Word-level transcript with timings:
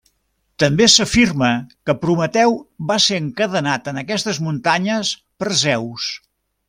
També 0.61 0.85
s'afirma 0.93 1.49
que 1.89 1.95
Prometeu 2.05 2.57
va 2.93 2.97
ser 3.05 3.19
encadenat 3.25 3.93
en 3.93 4.03
aquestes 4.03 4.41
muntanyes 4.47 5.13
per 5.43 5.53
Zeus. 5.63 6.09